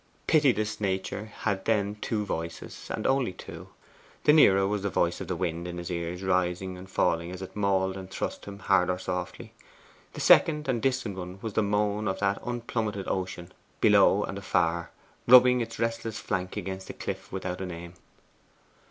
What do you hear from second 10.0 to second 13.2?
The second and distant one was the moan of that unplummetted